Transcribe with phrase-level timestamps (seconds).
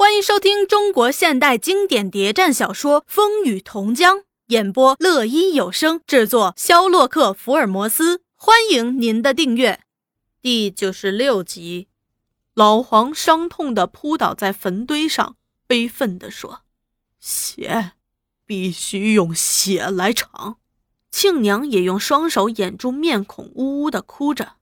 [0.00, 8.22] 欢迎收听中国现代经典谍战小说《风雨同江》，演播乐一有声，制作肖洛克福尔摩斯。
[8.36, 9.80] 欢迎您的订阅。
[10.40, 11.88] 第九十六集，
[12.54, 15.34] 老黄伤痛的扑倒在坟堆上，
[15.66, 16.60] 悲愤地说
[17.18, 17.94] ：“血，
[18.46, 20.58] 必须用血来偿。”
[21.10, 24.52] 庆娘也用双手掩住面孔，呜呜的哭着：“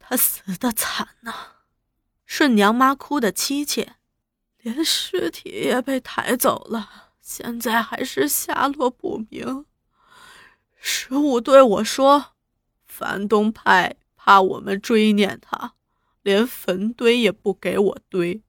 [0.00, 1.52] 他死的惨呐！”
[2.28, 3.94] 顺娘妈哭得凄切，
[4.58, 9.64] 连尸体也被抬走了，现在还是下落不明。
[10.76, 12.34] 十五对我说，
[12.84, 15.72] 反动派怕我们追撵他，
[16.20, 18.42] 连坟堆也不给我堆，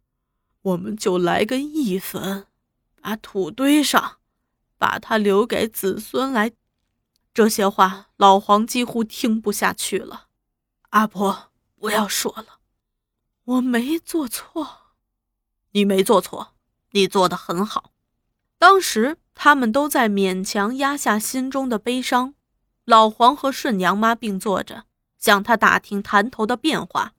[0.62, 2.48] 我们就来个义坟，
[3.02, 4.18] 把土堆上，
[4.78, 6.52] 把他留给子孙来。
[7.34, 10.28] 这些话，老黄几乎听不下去了。
[10.90, 12.59] 阿婆，不要说了。
[13.49, 14.91] 我没做错，
[15.71, 16.53] 你没做错，
[16.91, 17.94] 你做的很好。
[18.59, 22.36] 当时他们都在勉强压下心中的悲伤。
[22.86, 24.86] 老黄和顺娘妈并坐着，
[25.17, 27.14] 向他打听潭头的变化。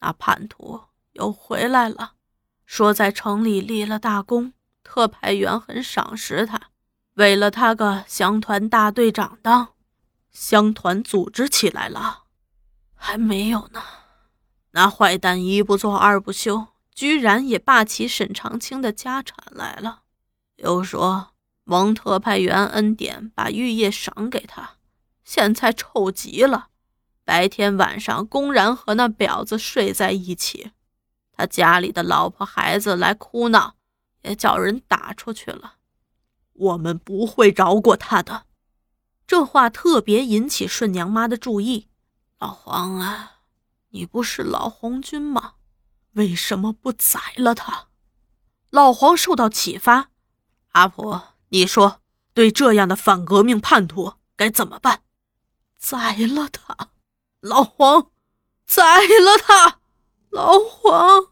[0.00, 2.12] 那叛徒又回来了，
[2.66, 6.60] 说在城里立了大功，特派员很赏识他，
[7.14, 9.68] 为了他个乡团大队长当。
[10.30, 12.24] 乡团组织起来了，
[12.94, 13.82] 还没有呢。
[14.76, 20.02] 那坏蛋一不做二不休，居然也霸起沈长清的家产来了。
[20.56, 21.28] 又说
[21.62, 24.72] 蒙特派员恩典，把玉叶赏给他，
[25.22, 26.70] 现在臭极了，
[27.24, 30.72] 白天晚上公然和那婊子睡在一起。
[31.30, 33.76] 他家里的老婆孩子来哭闹，
[34.22, 35.74] 也叫人打出去了。
[36.52, 38.46] 我们不会饶过他的。
[39.24, 41.86] 这话特别引起顺娘妈的注意。
[42.40, 43.33] 老黄啊！
[43.94, 45.52] 你不是老红军吗？
[46.14, 47.86] 为什么不宰了他？
[48.70, 50.10] 老黄受到启发。
[50.70, 52.00] 阿婆，你说，
[52.34, 55.02] 对这样的反革命叛徒该怎么办？
[55.78, 56.90] 宰了他，
[57.40, 58.10] 老黄，
[58.66, 59.78] 宰了他，
[60.30, 61.28] 老黄。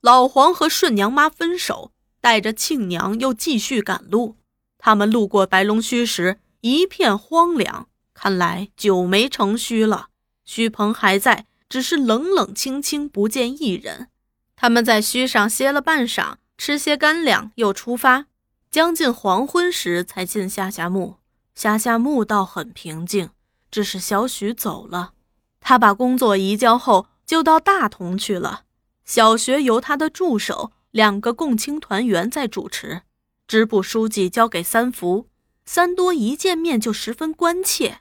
[0.00, 4.38] 老黄和顺娘妈分手，带着庆娘又继续赶路。
[4.78, 10.08] 他们路过白龙墟时，一片荒凉，看来久没成墟了。
[10.46, 11.48] 虚棚还在。
[11.70, 14.08] 只是冷冷清清，不见一人。
[14.56, 18.26] 他们在墟上歇了半晌，吃些干粮，又出发。
[18.70, 21.16] 将近黄昏时，才进下下墓。
[21.54, 23.30] 下下墓倒很平静，
[23.70, 25.12] 只是小许走了。
[25.60, 28.64] 他把工作移交后，就到大同去了。
[29.04, 33.02] 小学由他的助手两个共青团员在主持，
[33.46, 35.26] 支部书记交给三福。
[35.64, 38.00] 三多一见面就十分关切，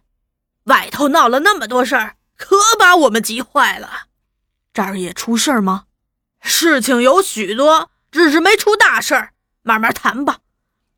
[0.66, 2.16] 外头闹了那么多事儿。
[2.40, 4.08] 可把我们急坏了，
[4.74, 5.84] 这儿也出事儿吗？
[6.40, 10.40] 事情有许多，只是没出大事儿，慢慢谈吧。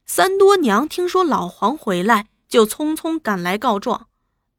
[0.05, 4.07] 三多娘听说老黄回来，就匆匆赶来告状：“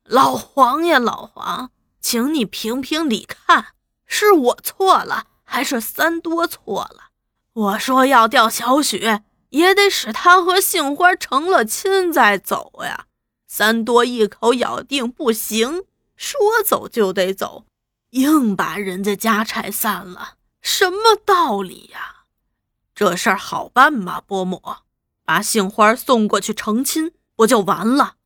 [0.04, 1.70] 老黄呀，老黄，
[2.00, 3.68] 请你评评理，看
[4.04, 7.10] 是我错了，还是三多错了？
[7.52, 9.20] 我说要调小许，
[9.50, 13.06] 也得使他和杏花成了亲再走呀。
[13.46, 15.84] 三多一口咬定不行。”
[16.22, 17.66] 说走就得走，
[18.10, 22.26] 硬把人家家拆散了，什么道理呀？
[22.94, 24.20] 这事儿好办吗？
[24.24, 24.62] 伯母，
[25.24, 28.18] 把杏花送过去成亲，不就完了？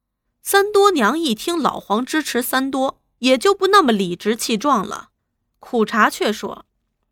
[0.43, 5.09] 三多娘一听老黄支持三多，也就不那么理直气壮了。
[5.59, 6.67] 苦茶却说：“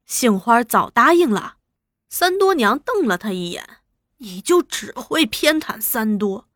[0.05, 1.57] 杏花早答应了。”
[2.11, 3.79] 三多娘瞪了他一眼
[4.19, 6.47] ：“你就只会偏袒三多？”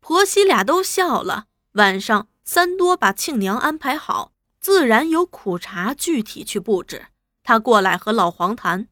[0.00, 1.46] 婆媳俩都笑了。
[1.72, 2.26] 晚上。
[2.52, 7.06] 三多把庆娘安排好，自然由苦茶具体去布置。
[7.44, 8.88] 他过来和老黄谈，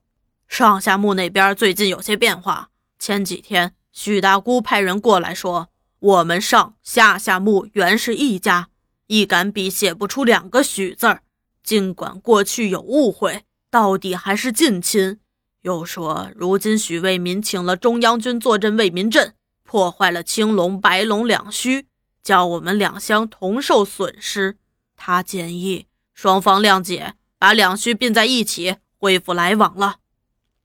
[0.47, 2.71] 上下墓那边最近有些变化。
[3.01, 8.69] 前几天许大姑派人过来说，我们上下下墓原是一家，
[9.09, 11.25] 一杆笔写不出两个许字儿。
[11.65, 13.43] 尽管过去有误会，
[13.73, 15.19] 到底还是近亲。
[15.63, 19.35] 又说如今许为民请了中央军坐镇为民镇，
[19.65, 21.88] 破坏了青龙、白龙两虚。
[22.29, 24.59] 叫我们两乡同受损失，
[24.97, 30.01] 他建议双方谅解，把两区并在一起，恢复来往了。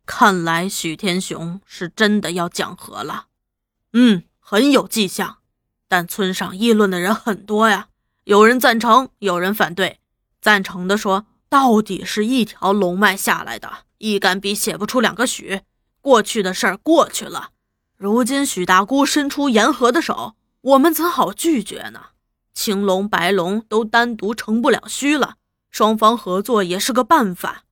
[0.05, 3.27] 看来许天雄是真的要讲和了。
[3.93, 5.37] 嗯，很有迹象，
[5.87, 7.87] 但村上议论的人很多呀，
[8.25, 10.01] 有人赞成，有人反对。
[10.41, 15.61] 赞成的说，到底是一条龙脉下来的，一杆笔写不出两个许。
[16.01, 17.51] 过去的事儿过去了，
[17.95, 20.35] 如今许大姑伸出言和的手。
[20.63, 22.05] 我们怎好拒绝呢？
[22.53, 25.35] 青龙、白龙都单独成不了虚了，
[25.69, 27.63] 双方合作也是个办法。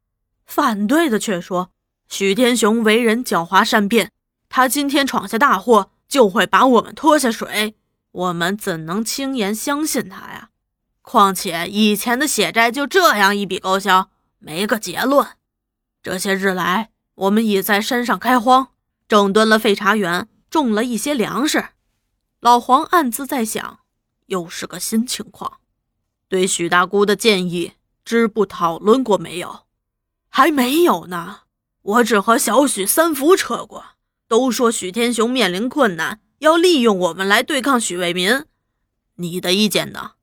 [0.45, 1.71] 反对的却说，
[2.09, 4.11] 许天雄为人狡猾善变，
[4.49, 7.75] 他今天闯下大祸，就会把我们拖下水。
[8.11, 10.49] 我们怎能轻言相信他呀？
[11.01, 14.09] 况且以前的血债就这样一笔勾销，
[14.39, 15.25] 没个结论。
[16.03, 18.67] 这些日来，我们已在山上开荒，
[19.07, 21.69] 整顿了废茶园，种了一些粮食。
[22.41, 23.81] 老黄暗自在想，
[24.25, 25.59] 又是个新情况。
[26.27, 27.73] 对许大姑的建议，
[28.03, 29.67] 支部讨论过没有？
[30.27, 31.41] 还没有呢。
[31.83, 33.85] 我只和小许、三福扯过，
[34.27, 36.19] 都说许天雄面临困难。
[36.39, 38.45] 要利用我们来对抗许为民，
[39.17, 40.13] 你的意见呢？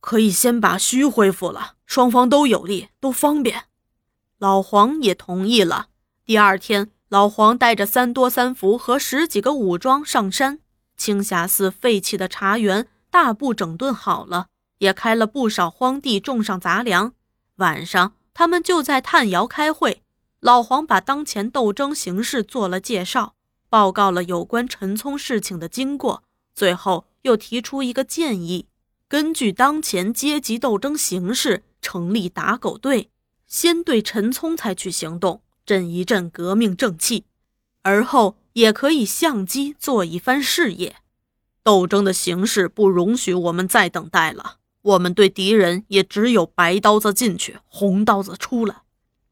[0.00, 3.66] 可以先把虚恢复了，双方都有利，都方便。
[4.38, 5.86] 老黄也同意了。
[6.24, 10.58] 第二天，老黄带着三多、三福和十几个武装上山，
[10.96, 14.46] 青霞寺废弃的茶园大部整顿好了，
[14.78, 17.12] 也开了不少荒地，种上杂粮。
[17.56, 20.02] 晚上，他们就在炭窑开会。
[20.40, 23.34] 老黄把当前斗争形势做了介绍。
[23.70, 26.22] 报告了有关陈聪事情的经过，
[26.54, 28.68] 最后又提出一个建议：
[29.08, 33.10] 根据当前阶级斗争形势，成立打狗队，
[33.48, 37.24] 先对陈聪采取行动，振一振革命正气；
[37.82, 40.96] 而后也可以相机做一番事业。
[41.62, 48.82] 斗争的形势不容许我们再等待了，我们对敌人也只有白刀子进去，红刀子出来。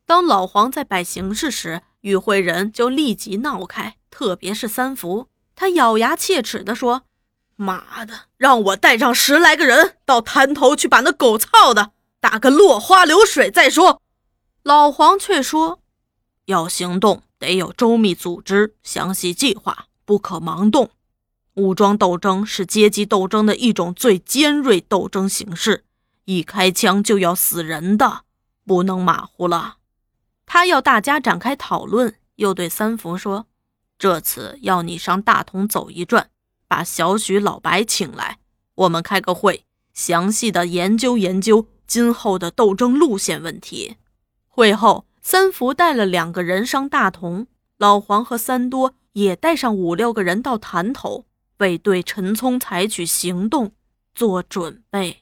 [0.06, 3.96] 当老黄在摆形势时，与会人就立即闹开。
[4.10, 7.02] 特别是三福，他咬牙切齿地说
[7.56, 14.02] ：“妈的，让我带上十来个人到滩头去把那狗操的打个落花流水再说。”
[14.62, 15.80] 老黄却说
[16.46, 20.90] ：“要行动得有周密组织、详细计划，不可盲动。
[21.54, 25.84] 武装斗争是阶级斗争的一种最尖锐斗争形式，
[26.26, 28.22] 一开枪就要死人的，
[28.64, 29.78] 不能马虎了。”
[30.46, 33.46] 他要大家展开讨论，又对三福说。
[33.98, 36.30] 这次要你上大同走一转，
[36.68, 38.38] 把小许、老白请来，
[38.74, 43.96] 我们开个会，详细的研究研究今后的斗争路线问题。
[44.48, 47.46] 会后，三福带了两个人上大同，
[47.78, 51.26] 老黄和三多也带上五六个人到潭头，
[51.58, 53.72] 为对陈聪采取行动
[54.12, 55.21] 做准备。